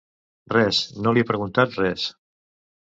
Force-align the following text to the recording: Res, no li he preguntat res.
Res, 0.53 0.79
no 1.05 1.15
li 1.19 1.25
he 1.25 1.29
preguntat 1.35 1.81
res. 1.85 2.11